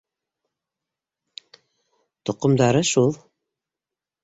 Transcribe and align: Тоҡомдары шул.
Тоҡомдары 2.31 2.83
шул. 2.95 3.17